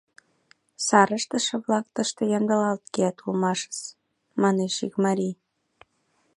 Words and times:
Сар 0.85 1.09
ыштыше-влак 1.17 1.85
тыште 1.95 2.23
ямдылалт 2.37 2.83
кият 2.93 3.17
улмашыс,— 3.25 3.79
манеш 4.41 4.75
ик 4.87 4.93
марий. 5.03 5.35